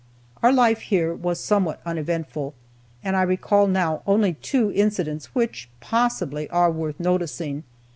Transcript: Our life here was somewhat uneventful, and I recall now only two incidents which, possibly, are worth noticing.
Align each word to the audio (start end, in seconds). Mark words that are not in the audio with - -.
Our 0.41 0.51
life 0.51 0.79
here 0.79 1.13
was 1.13 1.39
somewhat 1.39 1.79
uneventful, 1.85 2.55
and 3.03 3.15
I 3.15 3.21
recall 3.21 3.67
now 3.67 4.01
only 4.07 4.33
two 4.33 4.71
incidents 4.73 5.35
which, 5.35 5.69
possibly, 5.79 6.49
are 6.49 6.71
worth 6.71 6.99
noticing. 6.99 7.63